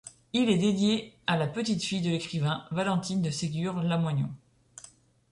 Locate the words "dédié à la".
0.57-1.45